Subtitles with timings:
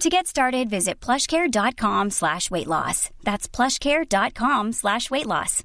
[0.00, 3.08] To get started, visit plushcare.com slash weight loss.
[3.24, 5.62] That's plushcare.com slash weight loss.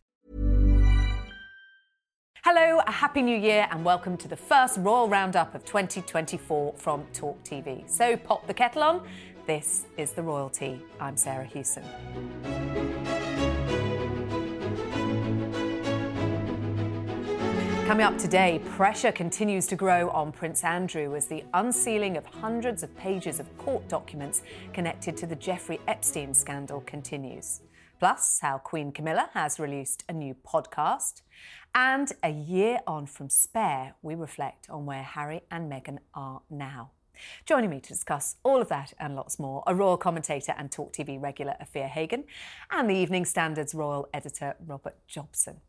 [2.43, 7.05] Hello, a happy new year, and welcome to the first Royal Roundup of 2024 from
[7.13, 7.87] Talk TV.
[7.89, 9.07] So pop the kettle on.
[9.47, 10.79] This is The Royal Tea.
[10.99, 11.83] I'm Sarah Hewson.
[17.91, 22.83] Coming up today, pressure continues to grow on Prince Andrew as the unsealing of hundreds
[22.83, 27.59] of pages of court documents connected to the Jeffrey Epstein scandal continues.
[27.99, 31.21] Plus, how Queen Camilla has released a new podcast.
[31.75, 36.91] And a year on from Spare, we reflect on where Harry and Meghan are now.
[37.45, 40.93] Joining me to discuss all of that and lots more, a royal commentator and Talk
[40.93, 42.23] TV regular Afua Hagan,
[42.71, 45.59] and the Evening Standard's royal editor Robert Jobson.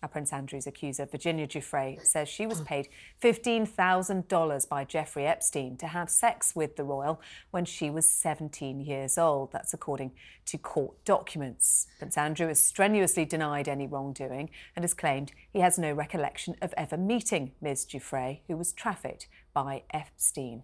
[0.00, 2.88] Now, Prince Andrew's accuser, Virginia Giuffre, says she was paid
[3.20, 9.18] $15,000 by Jeffrey Epstein to have sex with the royal when she was 17 years
[9.18, 9.50] old.
[9.50, 10.12] That's according
[10.46, 11.88] to court documents.
[11.98, 16.72] Prince Andrew has strenuously denied any wrongdoing and has claimed he has no recollection of
[16.76, 17.84] ever meeting Ms.
[17.84, 20.62] Giuffre, who was trafficked by Epstein.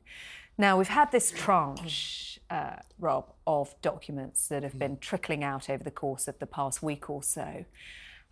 [0.56, 5.82] Now, we've had this tranche, uh, Rob, of documents that have been trickling out over
[5.82, 7.64] the course of the past week or so.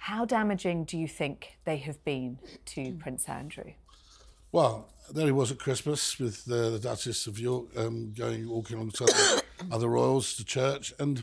[0.03, 3.75] How damaging do you think they have been to Prince Andrew?
[4.51, 8.79] Well, there he was at Christmas with uh, the Duchess of York um, going walking
[8.79, 11.23] alongside other royals to church, and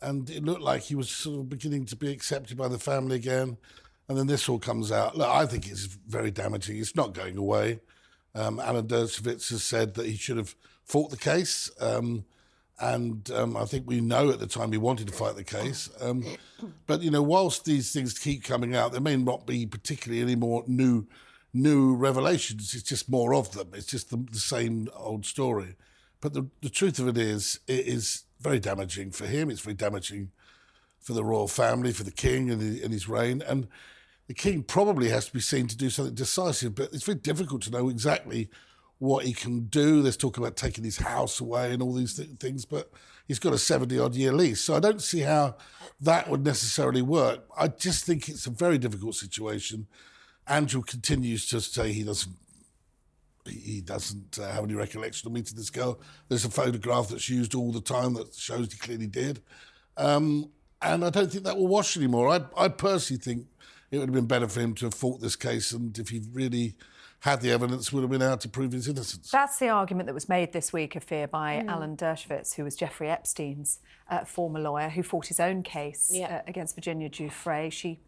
[0.00, 3.16] and it looked like he was sort of beginning to be accepted by the family
[3.16, 3.58] again.
[4.08, 5.18] And then this all comes out.
[5.18, 6.78] Look, I think it's very damaging.
[6.78, 7.80] It's not going away.
[8.34, 10.54] Um, Alan Dershowitz has said that he should have
[10.86, 11.70] fought the case.
[11.82, 12.24] Um,
[12.78, 15.88] and um, I think we know at the time he wanted to fight the case.
[16.00, 16.24] Um,
[16.86, 20.36] but you know, whilst these things keep coming out, there may not be particularly any
[20.36, 21.06] more new
[21.54, 22.74] new revelations.
[22.74, 23.70] It's just more of them.
[23.72, 25.76] It's just the, the same old story.
[26.20, 29.48] But the, the truth of it is, it is very damaging for him.
[29.48, 30.32] It's very damaging
[31.00, 33.42] for the royal family, for the king and, the, and his reign.
[33.46, 33.68] And
[34.26, 36.74] the king probably has to be seen to do something decisive.
[36.74, 38.50] But it's very difficult to know exactly
[38.98, 40.02] what he can do.
[40.02, 42.90] There's talk about taking his house away and all these th- things, but
[43.26, 44.60] he's got a 70 odd year lease.
[44.60, 45.56] So I don't see how
[46.00, 47.44] that would necessarily work.
[47.56, 49.86] I just think it's a very difficult situation.
[50.46, 52.36] Andrew continues to say he doesn't.
[53.48, 56.00] He doesn't uh, have any recollection of meeting this girl.
[56.28, 59.40] There's a photograph that's used all the time that shows he clearly did.
[59.96, 60.50] Um,
[60.82, 62.28] and I don't think that will wash anymore.
[62.28, 63.46] I, I personally think
[63.92, 66.22] it would have been better for him to have fought this case and if he
[66.32, 66.74] really
[67.26, 69.30] had the evidence, would have been able to prove his innocence.
[69.30, 71.68] That's the argument that was made this week, I fear, by mm.
[71.68, 76.36] Alan Dershowitz, who was Jeffrey Epstein's uh, former lawyer, who fought his own case yeah.
[76.36, 77.70] uh, against Virginia Giuffre.
[77.72, 77.98] She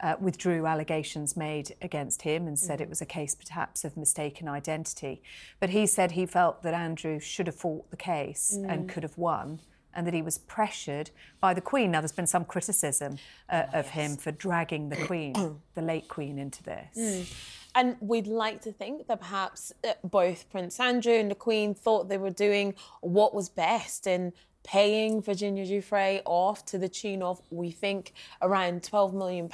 [0.00, 2.82] uh, withdrew allegations made against him and said mm.
[2.82, 5.22] it was a case perhaps of mistaken identity.
[5.58, 8.70] But he said he felt that Andrew should have fought the case mm.
[8.70, 9.60] and could have won
[9.94, 11.90] and that he was pressured by the Queen.
[11.90, 13.18] Now, there's been some criticism
[13.48, 13.94] uh, oh, of yes.
[13.94, 15.34] him for dragging the Queen,
[15.74, 16.96] the late Queen, into this.
[16.96, 17.34] Mm.
[17.74, 22.08] And we'd like to think that perhaps uh, both Prince Andrew and the Queen thought
[22.08, 27.40] they were doing what was best in paying Virginia Giuffre off to the tune of,
[27.50, 28.12] we think,
[28.42, 29.48] around £12 million.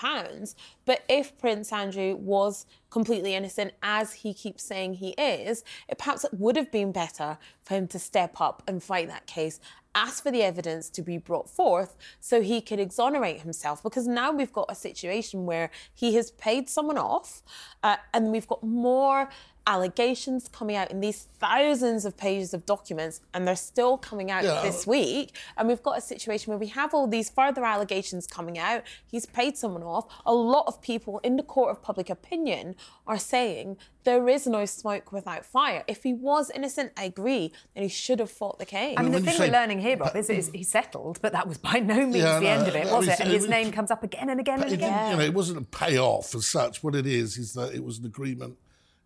[0.84, 6.24] But if Prince Andrew was completely innocent, as he keeps saying he is, it perhaps
[6.24, 9.60] it would have been better for him to step up and fight that case
[9.96, 13.82] ask for the evidence to be brought forth so he could exonerate himself.
[13.82, 17.42] Because now we've got a situation where he has paid someone off,
[17.82, 19.28] uh, and we've got more
[19.66, 24.44] allegations coming out in these thousands of pages of documents, and they're still coming out
[24.44, 24.62] Yeah.
[24.62, 25.34] this week.
[25.56, 28.82] And we've got a situation where we have all these further allegations coming out.
[29.06, 30.06] He's paid someone off.
[30.24, 32.76] A lot of people in the court of public opinion
[33.06, 35.82] are saying there is no smoke without fire.
[35.88, 38.94] If he was innocent, I agree, then he should have fought the case.
[38.96, 41.18] I mean, the when you thing say- we're learning here, Rob, is, is he settled,
[41.20, 43.18] but that was by no means Yeah, the no, end of it, no, was it?
[43.20, 45.10] And his was- name comes up again and again and again.
[45.10, 46.84] you know, it wasn't a payoff as such.
[46.84, 48.56] What it is is that it was an agreement,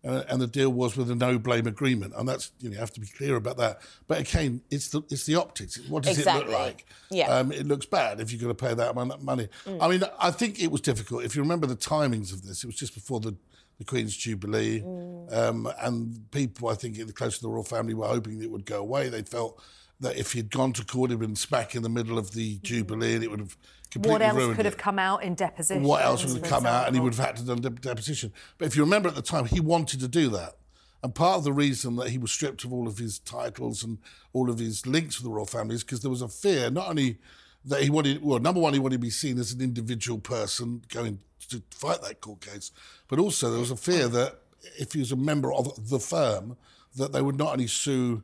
[0.03, 2.79] uh, and the deal was with a no blame agreement, and that's you know you
[2.79, 3.81] have to be clear about that.
[4.07, 5.77] But again, it's the it's the optics.
[5.87, 6.85] What does it look like?
[7.11, 7.27] Yeah.
[7.27, 9.47] um, it looks bad if you're going to pay that amount of money.
[9.79, 11.23] I mean, I think it was difficult.
[11.23, 13.35] If you remember the timings of this, it was just before the.
[13.77, 14.83] The Queen's Jubilee,
[15.31, 18.51] um, and people, I think, in the close to the royal family, were hoping it
[18.51, 19.09] would go away.
[19.09, 19.59] They felt
[20.01, 23.15] that if he'd gone to court, he'd been smack in the middle of the Jubilee,
[23.15, 23.57] and it would have
[23.95, 25.83] What else could it have come out in deposition?
[25.83, 28.31] what else would have come out and he would have had to done a deposition.
[28.57, 30.55] But if you remember at the time, he wanted to do that.
[31.03, 33.97] And part of the reason that he was stripped of all of his titles and
[34.33, 36.89] all of his links with the royal family is because there was a fear, not
[36.89, 37.17] only
[37.65, 40.83] that he wanted, well, number one, he wanted to be seen as an individual person
[40.89, 42.71] going to fight that court case,
[43.07, 44.39] but also there was a fear that
[44.79, 46.55] if he was a member of the firm,
[46.95, 48.23] that they would not only sue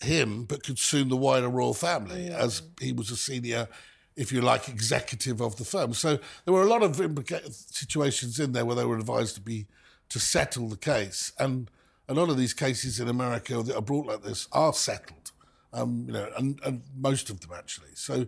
[0.00, 3.68] him, but could sue the wider royal family as he was a senior,
[4.16, 5.92] if you like, executive of the firm.
[5.92, 9.40] So there were a lot of implica- situations in there where they were advised to
[9.40, 9.66] be
[10.08, 11.70] to settle the case, and
[12.08, 15.32] a lot of these cases in America that are brought like this are settled,
[15.72, 17.90] um, you know, and, and most of them actually.
[17.94, 18.26] So,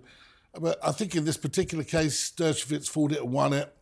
[0.61, 3.73] but I think in this particular case, Dershowitz fought it and won it.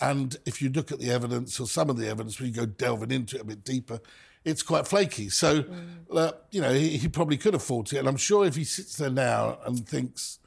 [0.00, 2.66] And if you look at the evidence or some of the evidence, when you go
[2.66, 4.00] delving into it a bit deeper,
[4.44, 5.28] it's quite flaky.
[5.28, 5.64] So,
[6.10, 7.98] uh, you know, he, he probably could have fought it.
[7.98, 10.40] And I'm sure if he sits there now and thinks,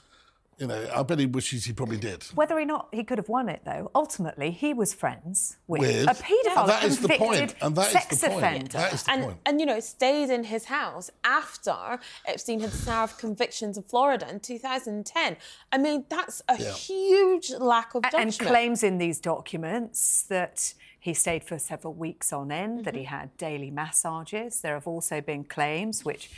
[0.57, 2.23] you know, I bet he wishes he probably did.
[2.33, 6.07] Whether or not he could have won it, though, ultimately he was friends with, With-
[6.09, 8.43] a paedophile, That is the convicted point, and that is sex the point.
[8.45, 8.67] offender.
[8.77, 9.37] That is the and, point.
[9.45, 14.39] and you know stayed in his house after Epstein had served convictions in Florida in
[14.39, 15.37] 2010.
[15.71, 16.71] I mean that's a Yeah.
[16.71, 18.39] huge lack of judgment.
[18.39, 23.01] and claims in these documents that he stayed for several weeks on end, that he
[23.01, 23.15] Mm-hmm.
[23.15, 24.61] had daily massages.
[24.61, 26.31] There have also been claims which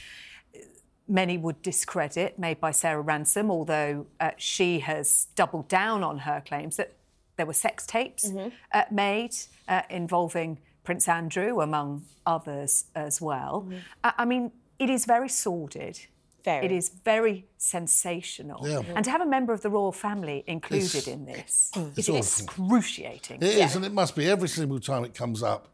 [1.07, 6.42] many would discredit, made by Sarah Ransome, although uh, she has doubled down on her
[6.45, 6.94] claims that
[7.38, 8.50] there were sex tapes Mm-hmm.
[8.74, 9.36] uh, made
[9.68, 13.65] uh, involving Prince Andrew, among others as well.
[13.68, 13.77] Mm-hmm.
[14.04, 16.00] I, I mean, it is very sordid.
[16.44, 16.65] Very.
[16.65, 18.65] It is very sensational.
[18.68, 18.81] Yeah.
[18.95, 22.09] And to have a member of the royal family included It's- in this it's is
[22.09, 22.18] awful.
[22.19, 23.38] excruciating.
[23.42, 25.68] It is, and it must be every single time it comes up.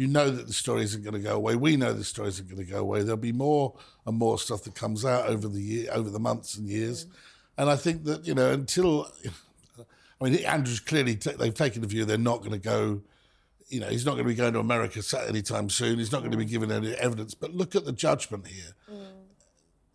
[0.00, 1.56] You know that the story isn't going to go away.
[1.56, 3.02] We know the story isn't going to go away.
[3.02, 3.74] There'll be more
[4.06, 7.04] and more stuff that comes out over the year, over the months and years.
[7.04, 7.10] Mm.
[7.58, 9.12] And I think that you know until,
[10.18, 13.02] I mean, Andrew's clearly ta they've taken the view they're not going to go.
[13.68, 15.98] You know, he's not going to be going to America anytime soon.
[15.98, 17.34] He's not going to be given any evidence.
[17.34, 18.72] But look at the judgment here.
[18.90, 19.04] Mm.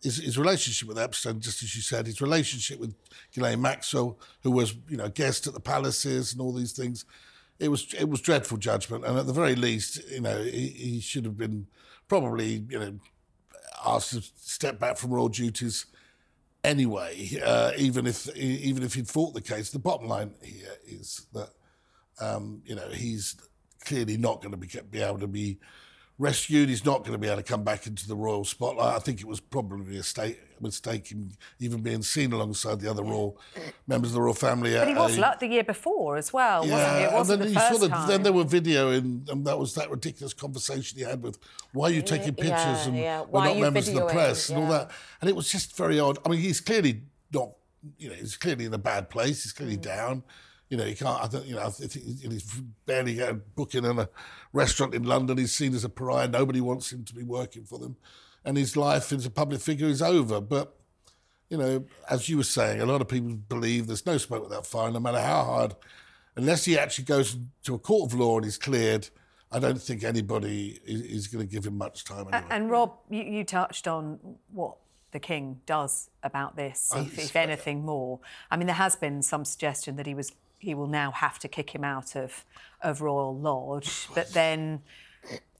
[0.03, 2.93] His, his relationship with Epstein, just as you said, his relationship with
[3.33, 7.05] Ghislaine Maxwell, who was, you know, a guest at the palaces and all these things,
[7.59, 9.05] it was it was dreadful judgment.
[9.05, 11.67] And at the very least, you know, he, he should have been
[12.07, 12.99] probably, you know,
[13.85, 15.85] asked to step back from royal duties
[16.63, 17.39] anyway.
[17.43, 21.49] Uh, even if even if he'd fought the case, the bottom line here is that
[22.19, 23.35] um, you know he's
[23.83, 25.59] clearly not going to be be able to be
[26.17, 26.69] rescued.
[26.69, 28.95] He's not going to be able to come back into the royal spotlight.
[28.95, 33.03] I think it was probably a mistake, mistake him even being seen alongside the other
[33.03, 33.37] royal
[33.87, 34.73] members of the royal family.
[34.73, 37.03] But he was a- like the year before as well, wasn't he?
[37.03, 38.07] It and wasn't then the you first saw the, time.
[38.07, 41.37] then there were video in, and that was that ridiculous conversation he had with
[41.73, 43.21] why are you taking Yeah, pictures and yeah.
[43.21, 44.91] we're Why not members of the press and all that,
[45.21, 46.17] and it was just very odd.
[46.25, 47.01] I mean, he's clearly
[47.33, 47.49] not,
[47.97, 49.43] you know, he's clearly in a bad place.
[49.43, 49.57] He's Mm.
[49.57, 50.23] clearly down.
[50.69, 51.23] You know, he can't.
[51.23, 51.45] I don't.
[51.45, 54.09] You know, he's barely get a booking in a
[54.51, 55.37] restaurant in London.
[55.37, 56.27] He's seen as a pariah.
[56.27, 57.97] Nobody wants him to be working for them,
[58.43, 60.41] and his life as a public figure is over.
[60.41, 60.75] But
[61.49, 64.65] you know, as you were saying, a lot of people believe there's no smoke without
[64.65, 65.75] fire, no matter how hard,
[66.35, 69.09] unless he actually goes to a court of law and is cleared.
[69.51, 72.43] I don't think anybody is, is going to give him much time anyway.
[72.49, 74.19] And Rob, you, you touched on
[74.51, 74.77] what
[75.11, 78.19] the king does about this, Oh, if, if anything more.
[78.51, 81.47] I mean, there has been some suggestion that he was he will now have to
[81.47, 82.45] kick him out of
[82.81, 84.81] of Royal Lodge, but then.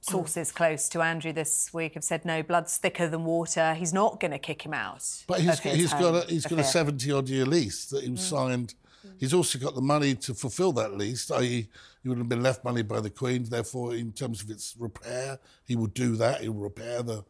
[0.02, 3.74] Sources close to Andrew this week have said no, blood's thicker than water.
[3.74, 5.04] He's not going to kick him out.
[5.26, 8.20] But he's he's got a, he's got a seventy odd year lease that he was
[8.20, 8.30] mm.
[8.30, 8.76] signed.
[9.18, 11.68] He's also got the money to fulfil that lease, i.e.,
[12.04, 13.44] he would have been left money by the Queen.
[13.44, 16.42] Therefore, in terms of its repair, he will do that.
[16.42, 17.24] He'll repair the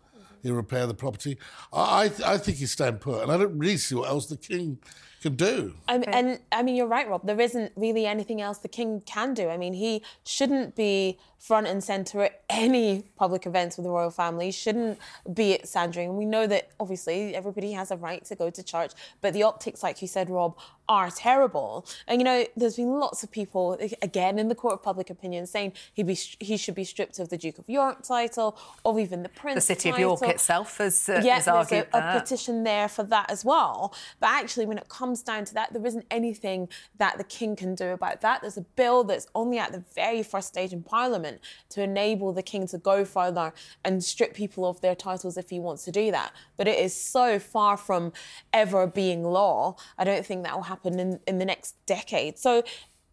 [0.44, 1.38] he'll repair the property.
[1.72, 4.38] I I, I think he's staying put, and I don't really see what else the
[4.38, 4.80] King
[5.26, 5.74] could do.
[5.88, 7.26] Um, and I mean, you're right, Rob.
[7.26, 9.50] There isn't really anything else the king can do.
[9.50, 14.12] I mean, he shouldn't be front and center at any public events with the royal
[14.12, 14.52] family.
[14.52, 15.00] Shouldn't
[15.34, 16.16] be at Sandringham.
[16.16, 18.92] We know that obviously everybody has a right to go to church,
[19.22, 21.86] but the optics, like you said, Rob, are terrible.
[22.08, 25.48] And you know, there's been lots of people again in the court of public opinion
[25.48, 29.24] saying he be he should be stripped of the Duke of York title, or even
[29.24, 29.56] the Prince.
[29.56, 30.14] The City title.
[30.14, 33.44] of York itself has, uh, yeah, has argued a, a petition there for that as
[33.44, 33.94] well.
[34.20, 37.76] But actually, when it comes down to that, there isn't anything that the king can
[37.76, 38.42] do about that.
[38.42, 42.44] There's a bill that's only at the very first stage in Parliament to enable the
[42.44, 46.12] king to go further and strip people of their titles if he wants to do
[46.12, 46.32] that.
[46.58, 48.14] But it is so far from
[48.54, 49.76] ever being law.
[49.98, 52.38] I don't think that will happen in, in the next decade.
[52.38, 52.64] So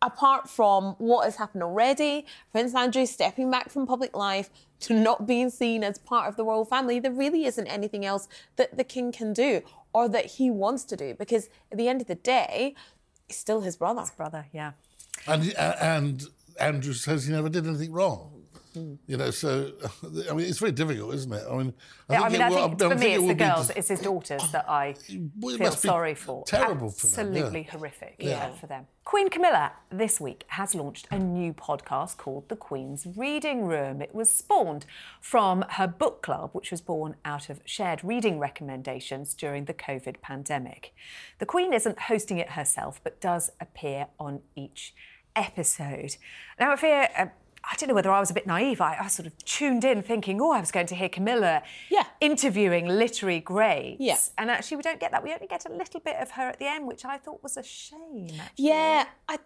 [0.03, 4.51] apart from what has happened already, Prince Andrew stepping back from public life
[4.81, 8.29] to not being seen as part of the royal family, there really isn't anything else
[8.57, 12.01] that the king can do or that he wants to do because at the end
[12.01, 12.75] of the day,
[13.29, 14.05] he's still his brother.
[14.17, 14.73] Brother, yeah.
[15.27, 16.25] And uh, and
[16.59, 18.42] Andrew says he never did anything wrong.
[18.75, 18.95] Hmm.
[19.07, 19.73] You know, so
[20.31, 21.45] I mean, it's very difficult, isn't it?
[21.51, 21.75] I mean,
[22.09, 23.35] I Yeah, think I mean, it I think I for me, it it's will the
[23.35, 24.95] girls, it's his daughters that I
[25.41, 26.45] Well, feel sorry for.
[26.45, 27.41] terrible for them, yeah.
[27.43, 28.29] Absolutely horrific Yeah.
[28.31, 28.87] yeah, for them.
[29.05, 34.01] Queen Camilla this week has launched a new podcast called The Queen's Reading Room.
[34.01, 34.87] It was spawned
[35.21, 40.21] from her book club, which was born out of shared reading recommendations during the COVID
[40.23, 40.95] pandemic.
[41.41, 44.95] The Queen isn't hosting it herself, but does appear on each
[45.37, 46.17] episode.
[46.61, 47.09] Now, I fear.
[47.19, 47.27] Uh,
[47.65, 48.81] I don't know whether I was a bit naive.
[48.81, 52.05] I, I sort of tuned in thinking, oh, I was going to hear Camilla Yeah.
[52.21, 54.01] interviewing literary greats.
[54.01, 54.17] Yeah.
[54.37, 55.23] And actually, we don't get that.
[55.23, 57.57] We only get a little bit of her at the end, which I thought was
[57.57, 58.31] a shame.
[58.41, 58.67] Actually.
[58.67, 59.39] Yeah, I,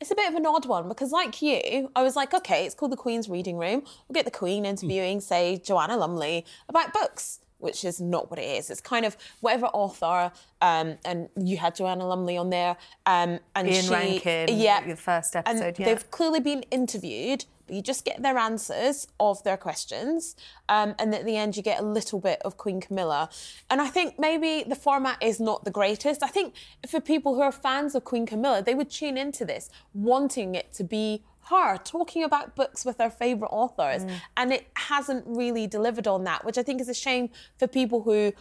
[0.00, 2.74] it's a bit of an odd one because, like you, I was like, okay, it's
[2.74, 3.82] called the Queen's Reading Room.
[4.08, 7.40] We'll get the Queen interviewing, say, Joanna Lumley about books.
[7.58, 8.68] Which is not what it is.
[8.68, 13.66] It's kind of whatever author, um, and you had Joanna Lumley on there, um, and
[13.68, 15.86] Ian she, Rankin, yeah, the first and episode, yeah.
[15.86, 20.36] they've clearly been interviewed, but you just get their answers of their questions,
[20.68, 23.28] um, and at the end you get a little bit of Queen Camilla.
[23.70, 26.22] And I think maybe the format is not the greatest.
[26.22, 26.54] I think
[26.88, 30.72] for people who are fans of Queen Camilla, they would tune into this wanting it
[30.74, 34.12] to be her talking about books with her favourite authors, Mm.
[34.36, 38.02] and it hasn't really delivered on that, which I think is a shame for people
[38.02, 38.32] who,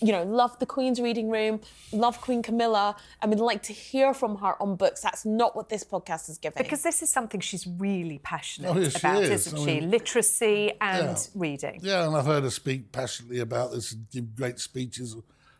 [0.00, 1.60] you know, love the Queen's reading room,
[1.92, 5.00] love Queen Camilla, and would like to hear from her on books.
[5.00, 6.62] That's not what this podcast is giving.
[6.62, 9.46] Because this is something she's really passionate Oh, yes, she about, is.
[9.46, 9.80] isn't I she?
[9.80, 11.24] mean- Literacy and Yeah.
[11.34, 11.80] reading.
[11.82, 15.16] Yeah, and I've heard her speak passionately about this and give great speeches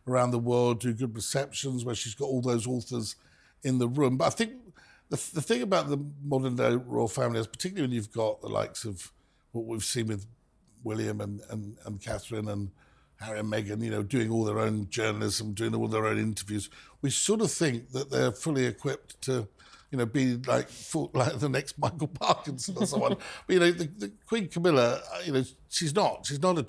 [0.06, 3.16] around the world, do good receptions where she's got all those authors
[3.62, 4.16] in the room.
[4.16, 4.52] But I think
[5.12, 8.48] the, the thing about the modern day royal family is, particularly when you've got the
[8.48, 9.12] likes of
[9.50, 10.26] what we've seen with
[10.82, 12.70] William and, and, and Catherine and
[13.20, 16.70] Harry and Meghan, you know, doing all their own journalism, doing all their own interviews,
[17.02, 19.46] we sort of think that they're fully equipped to,
[19.90, 20.70] you know, be like
[21.12, 23.16] like the next Michael Parkinson or someone.
[23.46, 26.24] but you know, the, the Queen Camilla, uh, you know, she's not.
[26.24, 26.66] She's not a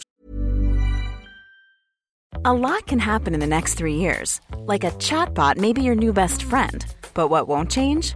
[2.44, 4.42] A lot can happen in the next three years.
[4.58, 6.86] Like a chatbot may be your new best friend.
[7.14, 8.16] But what won't change?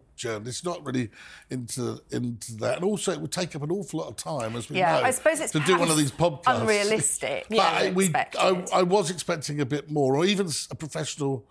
[0.21, 1.09] Journalist, not really
[1.49, 2.75] into into that.
[2.77, 5.03] And also, it would take up an awful lot of time, as we Yeah, know,
[5.03, 6.61] I suppose it's to do one of these podcasts.
[6.61, 8.65] unrealistic But I, we, I.
[8.73, 11.45] I was expecting a bit more, or even a professional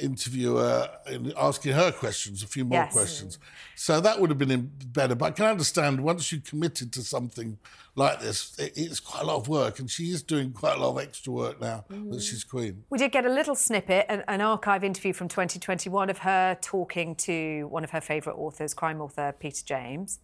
[0.00, 2.92] interviewer in asking her questions, a few more Yes.
[2.92, 3.38] questions.
[3.74, 5.14] So that would have been better.
[5.14, 7.58] But I can understand once you committed to something
[7.94, 10.90] like this, it's quite a lot of work, and she is doing quite a lot
[10.90, 12.12] of extra work now Mm.
[12.12, 12.84] that she's queen.
[12.90, 17.14] We did get a little snippet, an, an archive interview from 2021 of her talking
[17.16, 20.18] to one of her favourite authors, crime author Peter James.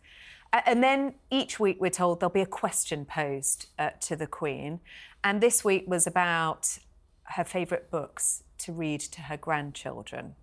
[0.66, 4.80] And then each week we're told there'll be a question posed uh, to the Queen.
[5.24, 6.76] And this week was about
[7.24, 10.34] her favourite books to read to her grandchildren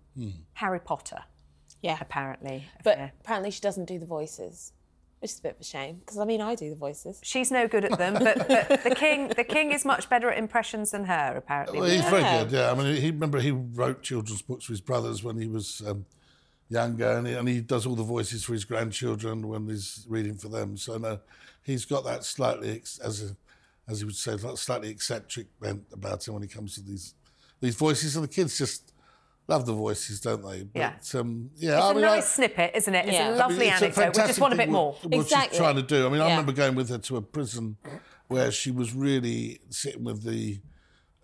[0.54, 1.24] Harry Potter.
[1.82, 1.96] Yeah.
[2.00, 2.64] apparently.
[2.84, 3.10] But Yeah.
[3.20, 4.72] apparently she doesn't do the voices,
[5.20, 7.18] which is a bit of a shame because I mean I do the voices.
[7.22, 8.14] she's no good at them.
[8.14, 11.34] But, but the king, the king is much better at impressions than her.
[11.36, 12.42] Apparently, Well, he's very Yeah.
[12.44, 12.52] good.
[12.52, 15.80] Yeah, I mean, he remember he wrote children's books for his brothers when he was
[15.86, 16.04] um,
[16.68, 20.34] younger, and he, and he does all the voices for his grandchildren when he's reading
[20.36, 20.76] for them.
[20.76, 21.20] So no,
[21.62, 23.36] he's got that slightly, ex- as a,
[23.90, 27.14] as he would say, slightly eccentric bent about him when he comes to these
[27.60, 28.92] these voices, and the kids just
[29.46, 30.66] love the voices, don't they?
[30.74, 30.94] Yeah.
[31.14, 31.76] Um, yeah.
[31.76, 33.04] it's I a mean, I- nice snippet, isn't it?
[33.06, 33.24] It's Yeah.
[33.24, 34.16] I a mean, lovely it's a anecdote.
[34.22, 34.92] We just want a bit more.
[34.92, 35.48] What, what Exactly.
[35.50, 36.06] she's trying to do.
[36.06, 37.76] I mean, I remember going with her to a prison
[38.28, 40.60] where she was really sitting with the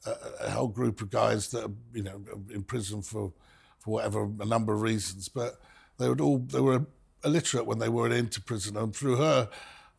[0.05, 2.21] uh, a whole group of guys that are, you know,
[2.53, 3.33] in prison for
[3.79, 5.61] for whatever a number of reasons, but
[5.99, 6.85] they would all they were
[7.25, 9.49] illiterate when they were into prison, and through her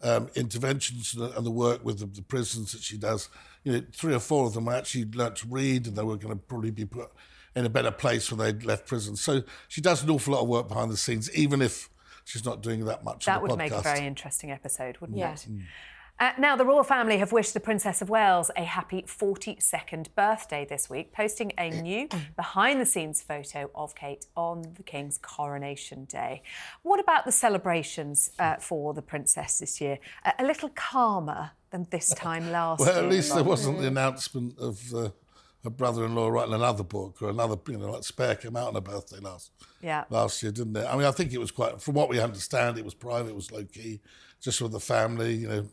[0.03, 3.29] um, interventions and the, work with the, the prisons that she does,
[3.63, 6.33] you know, three or four of them actually learnt to read, and they were going
[6.33, 7.11] to probably be put
[7.55, 9.15] in a better place when they'd left prison.
[9.15, 11.89] So she does an awful lot of work behind the scenes, even if
[12.23, 13.25] she's not doing that much.
[13.25, 15.33] That on the would make a very interesting episode, wouldn't Yeah.
[15.33, 15.47] it?
[16.19, 20.65] Uh, now, the royal family have wished the Princess of Wales a happy 42nd birthday
[20.67, 26.05] this week, posting a new behind the scenes photo of Kate on the King's coronation
[26.05, 26.41] day.
[26.81, 29.99] What about the celebrations uh, for the Princess this year?
[30.25, 32.95] A, a little calmer than this time last Well, year.
[32.95, 35.09] Well, at least there wasn't the announcement of uh,
[35.63, 38.81] her brother-in-law writing another book or another, you know, like Spare came out on her
[38.81, 39.51] birthday last
[39.83, 40.05] Yeah.
[40.09, 40.87] last year, didn't it?
[40.87, 43.35] I mean, I think it was quite, from what we understand, it was private, it
[43.35, 43.99] was low key,
[44.41, 45.67] just with the family, you know,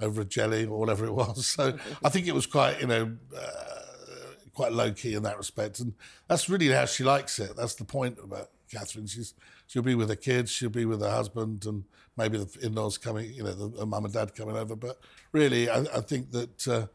[0.00, 1.46] over a jelly or whatever it was.
[1.46, 3.70] So I think it was quite, you know, uh,
[4.54, 5.94] quite low key in that respect, and
[6.28, 7.56] that's really how she likes it.
[7.56, 9.06] That's the point about Catherine.
[9.06, 9.34] She's
[9.66, 11.84] she'll be with her kids, she'll be with her husband, and
[12.16, 14.76] maybe the in-laws coming, you know, the, the mum and dad coming over.
[14.76, 14.98] But
[15.32, 16.86] really, I, I think that uh,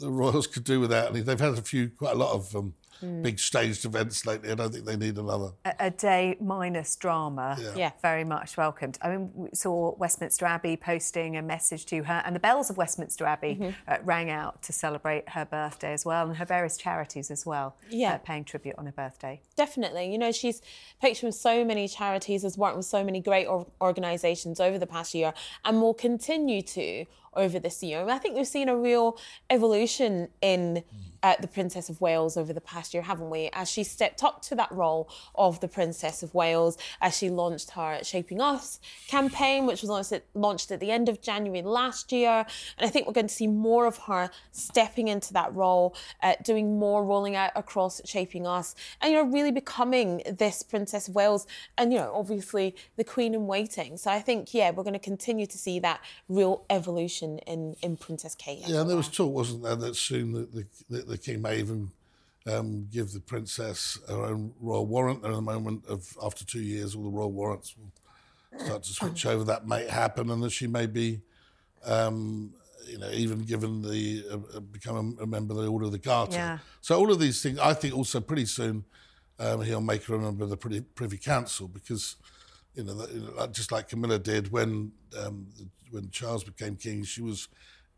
[0.00, 1.14] the royals could do without.
[1.14, 4.50] And they've had a few, quite a lot of um, big staged events lately.
[4.50, 5.52] I don't think they need another.
[5.64, 7.56] a, a day minus drama.
[7.76, 7.90] Yeah.
[8.02, 8.98] Very much welcomed.
[9.02, 12.76] I mean, we saw Westminster Abbey posting a message to her, and the bells of
[12.76, 13.70] Westminster Abbey Mm-hmm.
[13.88, 17.76] uh, rang out to celebrate her birthday as well, and her various charities as well,
[17.90, 18.14] Yeah.
[18.14, 19.40] uh, paying tribute on her birthday.
[19.56, 20.10] Definitely.
[20.10, 20.62] You know, she's
[21.00, 25.14] patroned so many charities, has worked with so many great or- organisations over the past
[25.14, 25.32] year,
[25.64, 28.00] and will continue to over this year.
[28.00, 29.18] And I think we've seen a real
[29.50, 30.82] evolution in
[31.22, 33.50] uh, the Princess of Wales over the past year, haven't we?
[33.52, 37.72] As she stepped up to that role of the Princess of Wales, as she launched
[37.72, 38.78] her Shaping Us
[39.08, 42.46] campaign, which was launched at, launched at the end of January last year.
[42.78, 46.34] And I think we're going to see more of her stepping into that role, uh,
[46.44, 51.16] doing more rolling out across Shaping Us, and you know, really becoming this Princess of
[51.16, 51.46] Wales,
[51.76, 53.96] and you know, obviously the Queen in waiting.
[53.96, 57.96] So I think, yeah, we're going to continue to see that real evolution in in
[57.96, 58.62] Princess Kate.
[58.66, 61.58] Yeah, and there was talk, wasn't there, that soon the, the, the, the king may
[61.58, 61.90] even
[62.46, 65.24] um, give the princess her own royal warrant.
[65.24, 67.92] At the moment of after two years, all the royal warrants will
[68.64, 69.44] start to switch over.
[69.44, 71.20] That may happen, and that she may be,
[71.84, 72.52] um,
[72.86, 75.98] you know, even given the uh, become a, a member of the Order of the
[75.98, 76.36] Garter.
[76.36, 76.58] Yeah.
[76.80, 78.84] So all of these things, I think, also pretty soon
[79.38, 82.16] um, he'll make her a member of the Privy Council because.
[82.76, 85.46] You know, that- you know, just like Camilla did when um,
[85.90, 87.48] when Charles became king, she was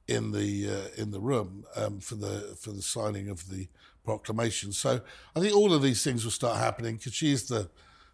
[0.07, 3.69] in the uh, in the room um, for the for the signing of the
[4.05, 4.73] proclamation.
[4.73, 5.01] So
[5.37, 7.69] I think all of these things will start happening because she's the,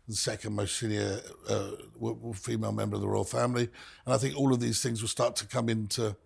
[0.08, 1.70] the second most senior uh,
[2.34, 3.68] female member of the royal family,
[4.06, 6.16] and I think all of these things will start to come into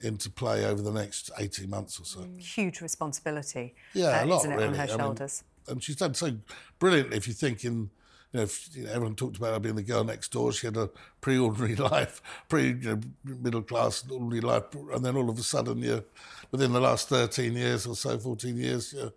[0.00, 2.28] into play over the next eighteen months or so.
[2.38, 4.68] Huge responsibility, Yeah, uh, a lot isn't it, really.
[4.68, 5.44] on her I mean, shoulders?
[5.66, 6.36] and she's done so
[6.78, 7.16] brilliantly.
[7.16, 7.90] If you think in,
[8.32, 10.52] you know, if, you know, everyone talked about her being the girl next door.
[10.52, 15.30] She had a pre-ordinary life, pre you know, middle class ordinary life, and then all
[15.30, 16.04] of a sudden, you
[16.50, 19.12] within the last thirteen years or so, fourteen years, you're,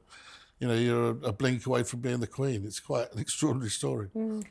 [0.59, 2.63] you know, you're a, a blink away from being the queen.
[2.65, 4.07] It's quite an extraordinary story.
[4.15, 4.45] Mm.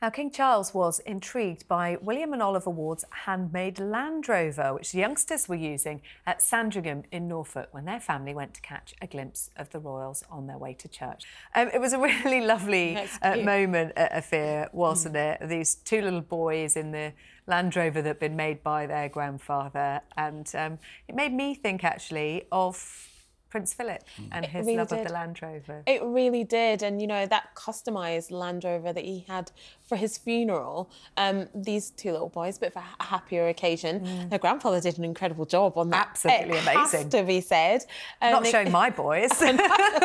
[0.00, 4.98] Now, King Charles was intrigued by William and Oliver Ward's handmade Land Rover, which the
[4.98, 9.50] youngsters were using at Sandringham in Norfolk when their family went to catch a glimpse
[9.56, 11.24] of the royals on their way to church.
[11.52, 15.40] Um, it was a really lovely uh, moment at Affair, wasn't it?
[15.48, 17.12] These two little boys in the
[17.48, 20.02] Land Rover that had been made by their grandfather.
[20.16, 23.08] And um, it made me think, actually, of
[23.50, 25.82] Prince Philip and his really love of the Land Rover.
[25.86, 29.50] It really did, and you know that customized Land Rover that he had
[29.82, 30.90] for his funeral.
[31.16, 34.28] Um, these two little boys, but for a happier occasion.
[34.28, 36.08] Their grandfather did an incredible job on that.
[36.10, 37.02] Absolutely it amazing.
[37.02, 37.84] Has to be said.
[38.20, 39.30] Um, Not showing my boys.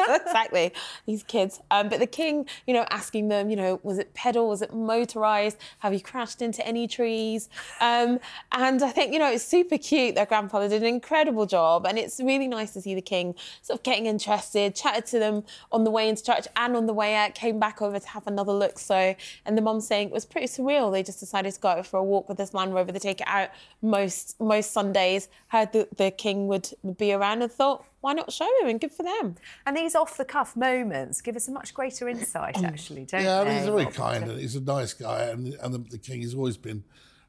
[0.25, 0.73] exactly
[1.05, 4.47] these kids um, but the king you know asking them you know was it pedal
[4.47, 7.49] was it motorized have you crashed into any trees
[7.81, 8.19] um,
[8.51, 11.97] and i think you know it's super cute their grandfather did an incredible job and
[11.97, 15.43] it's really nice to see the king morning, sort of getting interested, chatted to them
[15.71, 18.27] on the way into church and on the way out, came back over to have
[18.27, 18.79] another look.
[18.79, 19.15] So,
[19.45, 20.91] and the mum saying it was pretty surreal.
[20.91, 22.91] They just decided to go out for a walk with this Land Rover.
[22.91, 23.49] They take it out
[23.81, 25.27] most most Sundays.
[25.47, 28.81] Heard that the king would, would be around and thought, why not show him and
[28.81, 29.35] good for them?
[29.65, 33.23] And these off the cuff moments give us a much greater insight, um, actually, don't
[33.23, 33.49] Yeah, I they?
[33.49, 33.93] mean, he's very Rob?
[33.93, 36.83] kind and he's a nice guy, and and the, the king has always been.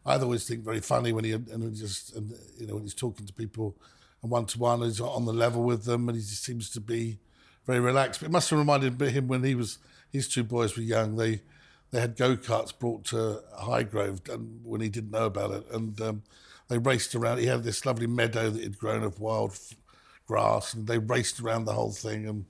[0.07, 2.93] I always think very funny when he and he just and you know when he's
[2.95, 3.75] talking to people
[4.25, 6.81] and one to one, he's on the level with them, and he just seems to
[6.81, 7.19] be
[7.67, 8.21] very relaxed.
[8.21, 9.79] But it must have reminded him when he was
[10.11, 11.17] his two boys were young.
[11.17, 11.43] They
[11.91, 16.01] they had go karts brought to Highgrove and when he didn't know about it, and
[16.01, 16.23] um,
[16.69, 17.39] they raced around.
[17.39, 19.75] He had this lovely meadow that had grown of wild f-
[20.27, 22.45] grass, and they raced around the whole thing and.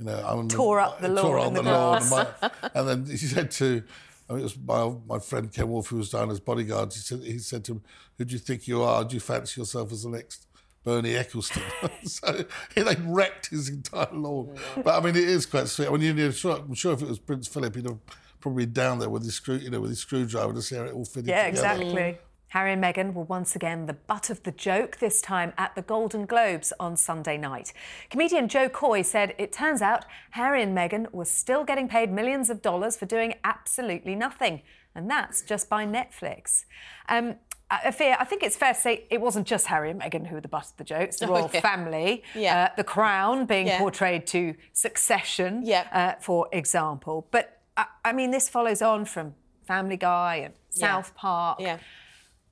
[0.00, 2.10] You know, I remember- Tore up the tore lawn up and the the lawn, and,
[2.12, 3.82] my, and then he said to,
[4.30, 6.92] I mean, it was my my friend Ken Wharfe who was down as bodyguard.
[6.92, 7.82] He said he said to him,
[8.16, 9.02] "Who do you think you are?
[9.04, 10.46] Do you fancy yourself as the next
[10.84, 11.62] Bernie Ecclestone?"
[12.08, 14.56] so he like wrecked his entire lawn.
[14.76, 15.88] But I mean, it is quite sweet.
[15.88, 17.98] I mean, you know, sure, I'm sure if it was Prince Philip, he'd have
[18.40, 20.84] probably been down there with his screw, you know, with his screwdriver to see how
[20.84, 21.72] it all fitted Yeah, together.
[21.82, 22.18] exactly.
[22.52, 25.82] Harry and Meghan were once again the butt of the joke, this time at the
[25.82, 27.74] Golden Globes on Sunday night.
[28.08, 32.48] Comedian Jo Koy said it turns out Harry and Meghan were still getting paid millions
[32.48, 34.62] of dollars for doing absolutely nothing.
[34.94, 36.64] And that's just by Netflix.
[37.08, 37.36] Um,
[37.70, 40.34] I fear, I think it's fair to say it wasn't just Harry and Meghan who
[40.36, 41.18] were the butt of the jokes.
[41.18, 41.60] The royal yeah.
[41.60, 42.64] family, Yeah.
[42.72, 43.78] uh, the crown being Yeah.
[43.78, 45.86] portrayed to succession, Yeah.
[45.92, 47.28] uh, for example.
[47.30, 49.34] But I, I mean, this follows on from
[49.66, 51.60] Family Guy and South Park.
[51.60, 51.78] Yeah.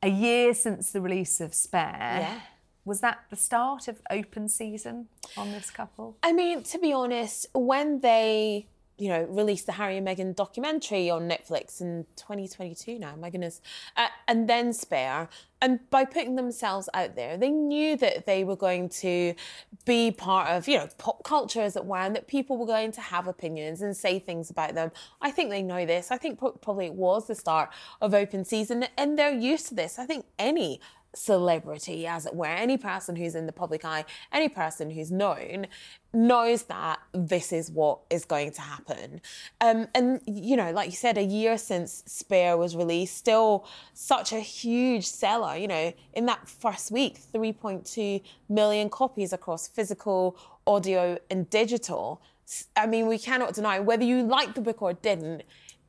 [0.03, 1.97] A year since the release of Spare.
[2.21, 2.41] Yeah.
[2.85, 6.19] Was that the start of open season on this couple?
[6.23, 8.67] I mean, to be honest, when they,
[8.99, 13.61] you know, released the Harry and Meghan documentary on Netflix in 2022 now, my goodness,
[13.97, 15.29] uh, and then Spare,
[15.61, 19.35] and by putting themselves out there, they knew that they were going to
[19.87, 22.93] be part of, you know, pop culture as it were, and that people were going
[22.93, 24.91] to have opinions and say things about them.
[25.23, 26.11] I think they know this.
[26.11, 27.71] I think probably it was the start
[28.03, 29.99] of open season, and they're used to this.
[29.99, 30.81] I think any
[31.15, 35.67] celebrity, as it were, any person who's in the public eye, any person who's known,
[36.13, 39.21] knows that this is what is going to happen.
[39.61, 44.33] Um, and, you know, like you said, a year since Spare was released, still such
[44.33, 45.57] a huge seller.
[45.57, 52.21] You know, in that first week, 3.2 million copies across physical, audio, and digital.
[52.77, 55.43] I mean, we cannot deny whether you liked the book or didn't.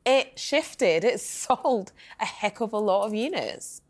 [0.05, 1.03] It shifted.
[1.03, 3.81] It sold a heck of a lot of units.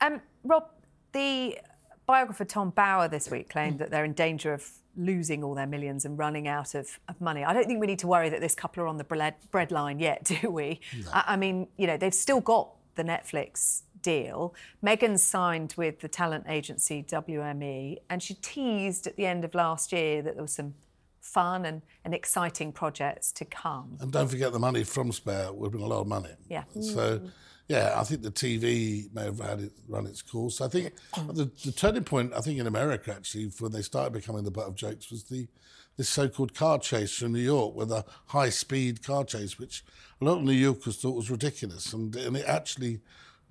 [0.00, 0.68] Um, Rob,
[1.12, 1.58] the
[2.06, 6.04] biographer Tom Bower this week claimed that they're in danger of losing all their millions
[6.04, 7.44] and running out of, of money.
[7.44, 9.72] I don't think we need to worry that this couple are on the bread, bread
[9.72, 10.80] line yet, do we?
[11.12, 14.54] I, I mean, you know, they've still got the Netflix deal.
[14.84, 19.92] Meghan's signed with the talent agency WME, and she teased at the end of last
[19.92, 20.74] year that there was some
[21.20, 23.96] fun and, and exciting projects to come.
[24.00, 26.34] And don't forget the money from Spare would have been a lot of money.
[26.48, 26.64] Yeah.
[26.74, 27.30] So, mm.
[27.68, 30.60] Yeah, I think the TV may have had it run its course.
[30.60, 30.92] I think
[31.32, 34.68] the, the turning point, I think in America actually, when they started becoming the butt
[34.68, 35.48] of jokes, was the
[35.96, 39.84] this so-called car chase from New York, with a high-speed car chase, which
[40.20, 43.00] a lot of New Yorkers thought was ridiculous, and, and it actually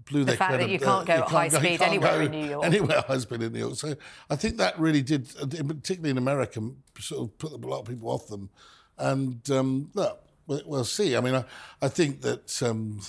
[0.06, 2.46] blew their fact that you can't go you at high go, speed anywhere in New
[2.46, 2.66] York.
[2.66, 3.76] Anywhere high speed in New York.
[3.76, 3.96] So
[4.30, 6.62] I think that really did, uh, particularly in America,
[7.00, 8.50] sort of put a lot of people off them.
[8.98, 11.16] And um, look, we'll, we'll see.
[11.16, 11.46] I mean, I,
[11.82, 13.00] I think that um,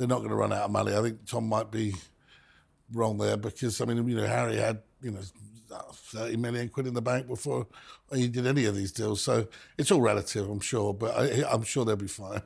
[0.00, 0.96] they're not going to run out of money.
[0.96, 1.94] I think Tom might be
[2.90, 5.20] wrong there because I mean, you know, Harry had you know
[5.92, 7.66] thirty million quid in the bank before
[8.10, 9.20] he did any of these deals.
[9.20, 12.40] So it's all relative, I'm sure, but I, I'm sure they'll be fine.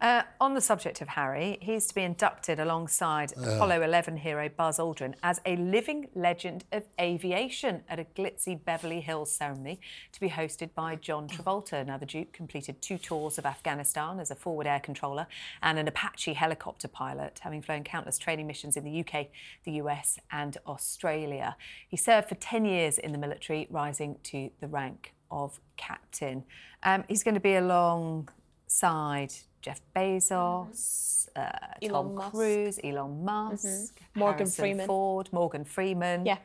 [0.00, 4.78] Uh, on the subject of Harry, he's to be inducted alongside Apollo 11 hero Buzz
[4.78, 9.80] Aldrin as a living legend of aviation at a glitzy Beverly Hills ceremony
[10.12, 11.84] to be hosted by John Travolta.
[11.84, 15.26] Now, the Duke completed two tours of Afghanistan as a forward air controller
[15.62, 19.26] and an Apache helicopter pilot, having flown countless training missions in the UK,
[19.64, 21.56] the US, and Australia.
[21.88, 26.44] He served for 10 years in the military, rising to the rank of captain.
[26.84, 31.50] Um, he's going to be alongside Jeff Bezos, uh,
[31.82, 32.30] Elon Tom Musk.
[32.32, 34.18] Cruise, Elon Musk, Mm-hmm.
[34.20, 34.86] Morgan Harrison Freeman.
[34.86, 36.26] Ford, Morgan Freeman.
[36.26, 36.38] Yeah.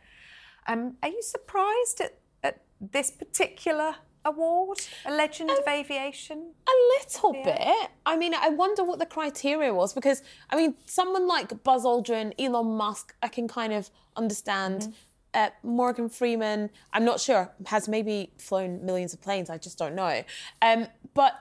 [0.67, 3.95] Um, are you surprised at, at this particular
[4.25, 6.51] award, a legend Um, of aviation?
[6.67, 7.89] A little bit.
[8.05, 12.33] I mean, I wonder what the criteria was because, I mean, someone like Buzz Aldrin,
[12.39, 14.93] Elon Musk, I can kind of understand.
[15.35, 19.49] Uh, Morgan Freeman, I'm not sure, has maybe flown millions of planes.
[19.49, 20.23] I just don't know.
[20.61, 21.33] Um, but,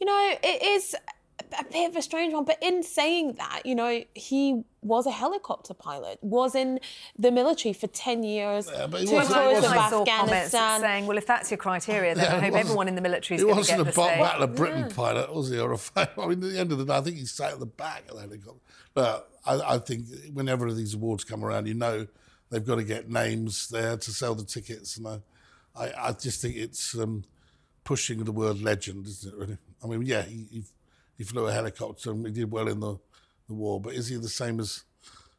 [0.00, 0.94] you know, it is
[1.58, 2.44] a bit of a strange one.
[2.44, 6.78] But in saying that, you know, he was a helicopter pilot, was in
[7.18, 10.10] the military for 10 years, Yeah, but he two wasn't- tours of I saw comments
[10.54, 10.80] Afghanistan.
[10.80, 13.42] saying, well, if that's your criteria, then Yeah, I hope everyone in the military is
[13.42, 14.22] He going to wasn't get a the Bat- same.
[14.22, 15.58] Battle of Britain pilot, was he?
[15.58, 17.60] Or a I mean, at the end of the day, I think he sat at
[17.60, 18.60] the back of the helicopter.
[18.94, 22.06] But I, I think whenever these awards come around, you know
[22.50, 24.96] they've got to get names there to sell the tickets.
[24.96, 25.20] And I,
[25.76, 27.24] I, I just think it's um,
[27.84, 29.58] pushing the word legend, isn't it, really?
[29.82, 30.62] I mean, yeah, he, he,
[31.16, 32.98] he flew a helicopter and he did well in the,
[33.48, 34.84] the war, but is he the same as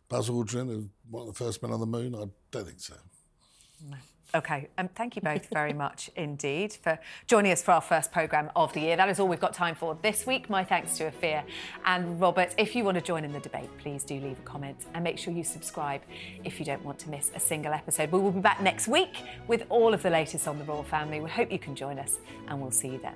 [0.07, 2.15] Buzz Aldrin, one of the first men on the moon?
[2.15, 2.95] I don't think so.
[4.35, 8.51] Okay, um, thank you both very much indeed for joining us for our first programme
[8.55, 8.95] of the year.
[8.95, 10.51] That is all we've got time for this week.
[10.51, 11.43] My thanks to Afua
[11.85, 12.53] and Robert.
[12.55, 15.17] If you want to join in the debate, please do leave a comment and make
[15.17, 16.01] sure you subscribe
[16.43, 18.11] if you don't want to miss a single episode.
[18.11, 21.21] We will be back next week with all of the latest on the royal family.
[21.21, 23.15] We hope you can join us and we'll see you then.